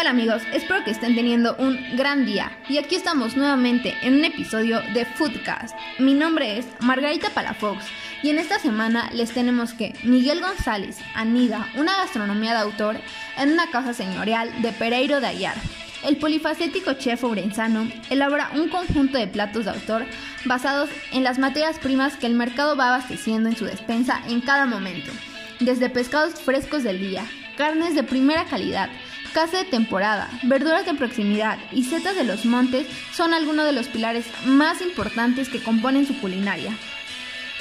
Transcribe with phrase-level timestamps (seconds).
[0.00, 4.24] Hola amigos, espero que estén teniendo un gran día y aquí estamos nuevamente en un
[4.24, 5.74] episodio de Foodcast.
[5.98, 7.84] Mi nombre es Margarita Palafox
[8.22, 13.00] y en esta semana les tenemos que Miguel González anida una gastronomía de autor
[13.38, 15.56] en una casa señorial de Pereiro de Ayar.
[16.04, 20.06] El polifacético chef ourenzano elabora un conjunto de platos de autor
[20.44, 24.64] basados en las materias primas que el mercado va abasteciendo en su despensa en cada
[24.64, 25.10] momento,
[25.58, 27.24] desde pescados frescos del día,
[27.56, 28.90] carnes de primera calidad,
[29.32, 33.86] Casa de temporada, verduras de proximidad y setas de los montes son algunos de los
[33.86, 36.76] pilares más importantes que componen su culinaria.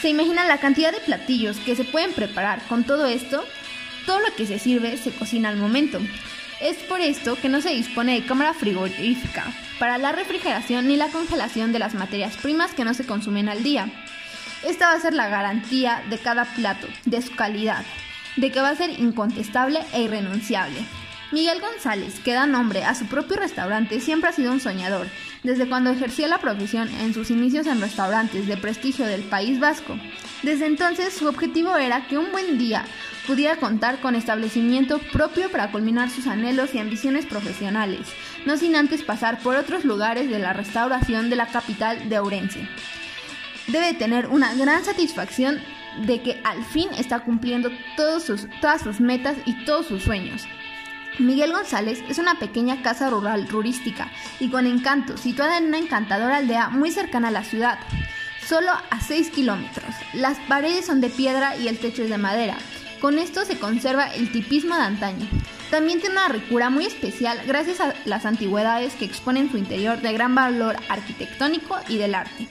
[0.02, 3.44] ¿Se imaginan la cantidad de platillos que se pueden preparar con todo esto?
[4.06, 6.00] Todo lo que se sirve se cocina al momento.
[6.62, 9.46] Es por esto que no se dispone de cámara frigorífica
[9.78, 13.62] para la refrigeración ni la congelación de las materias primas que no se consumen al
[13.62, 13.90] día.
[14.64, 17.86] Esta va a ser la garantía de cada plato, de su calidad,
[18.38, 20.80] de que va a ser incontestable e irrenunciable.
[21.32, 25.08] Miguel González, que da nombre a su propio restaurante, siempre ha sido un soñador,
[25.44, 29.98] desde cuando ejerció la profesión en sus inicios en restaurantes de prestigio del País Vasco.
[30.42, 32.86] Desde entonces su objetivo era que un buen día
[33.26, 38.08] pudiera contar con establecimiento propio para culminar sus anhelos y ambiciones profesionales,
[38.46, 42.70] no sin antes pasar por otros lugares de la restauración de la capital de Ourense.
[43.68, 45.60] Debe tener una gran satisfacción
[46.06, 50.48] de que al fin está cumpliendo todos sus, todas sus metas y todos sus sueños.
[51.20, 56.38] Miguel González es una pequeña casa rural rurística y con encanto, situada en una encantadora
[56.38, 57.80] aldea muy cercana a la ciudad,
[58.46, 59.96] solo a 6 kilómetros.
[60.14, 62.58] Las paredes son de piedra y el techo es de madera.
[63.02, 65.28] Con esto se conserva el tipismo de antaño.
[65.72, 70.14] También tiene una ricura muy especial gracias a las antigüedades que exponen su interior de
[70.14, 72.48] gran valor arquitectónico y del arte.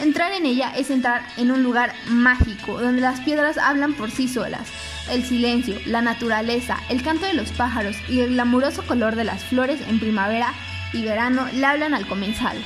[0.00, 4.28] Entrar en ella es entrar en un lugar mágico, donde las piedras hablan por sí
[4.28, 4.68] solas.
[5.10, 9.44] El silencio, la naturaleza, el canto de los pájaros y el glamuroso color de las
[9.44, 10.54] flores en primavera
[10.92, 12.56] y verano le hablan al comensal.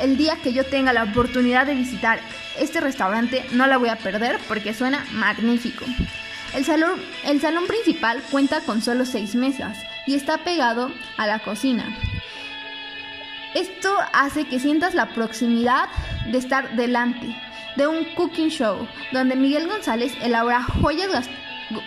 [0.00, 2.20] El día que yo tenga la oportunidad de visitar
[2.58, 5.84] este restaurante no la voy a perder porque suena magnífico.
[6.54, 11.38] El salón, el salón principal cuenta con solo seis mesas y está pegado a la
[11.38, 11.96] cocina.
[13.54, 15.88] Esto hace que sientas la proximidad
[16.30, 17.34] de estar delante
[17.76, 21.28] de un cooking show donde Miguel González elabora joyas,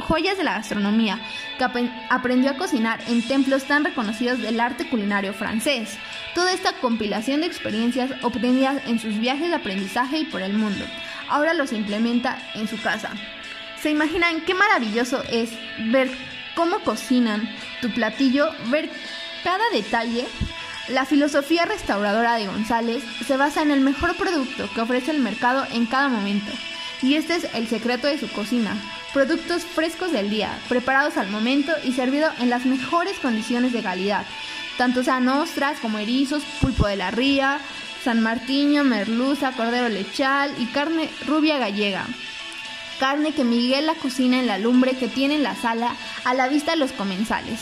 [0.08, 1.20] joyas de la gastronomía
[1.58, 1.64] que
[2.10, 5.98] aprendió a cocinar en templos tan reconocidos del arte culinario francés.
[6.34, 10.86] Toda esta compilación de experiencias obtenidas en sus viajes de aprendizaje y por el mundo,
[11.30, 13.12] ahora los implementa en su casa.
[13.82, 15.52] ¿Se imaginan qué maravilloso es
[15.92, 16.10] ver
[16.56, 17.48] cómo cocinan
[17.82, 18.90] tu platillo, ver
[19.44, 20.26] cada detalle
[20.88, 25.66] la filosofía restauradora de González se basa en el mejor producto que ofrece el mercado
[25.72, 26.52] en cada momento.
[27.02, 28.76] Y este es el secreto de su cocina.
[29.14, 34.26] Productos frescos del día, preparados al momento y servidos en las mejores condiciones de calidad.
[34.78, 37.60] Tanto sean ostras como erizos, pulpo de la ría,
[38.04, 42.06] San Martiño, merluza, cordero lechal y carne rubia gallega.
[43.00, 46.48] Carne que Miguel la cocina en la lumbre que tiene en la sala a la
[46.48, 47.62] vista de los comensales.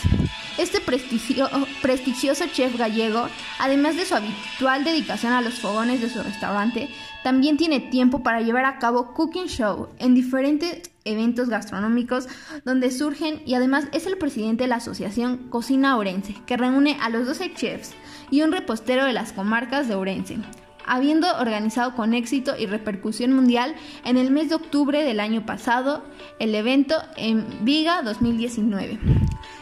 [0.56, 3.26] Este prestigioso chef gallego,
[3.58, 6.88] además de su habitual dedicación a los fogones de su restaurante,
[7.24, 12.28] también tiene tiempo para llevar a cabo cooking show en diferentes eventos gastronómicos
[12.64, 17.10] donde surgen y además es el presidente de la asociación Cocina Orense, que reúne a
[17.10, 17.92] los 12 chefs
[18.30, 20.38] y un repostero de las comarcas de Orense
[20.86, 23.74] habiendo organizado con éxito y repercusión mundial
[24.04, 26.04] en el mes de octubre del año pasado
[26.38, 28.98] el evento en Viga 2019.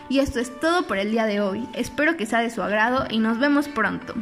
[0.09, 1.67] Y esto es todo por el día de hoy.
[1.75, 4.15] Espero que sea de su agrado y nos vemos pronto.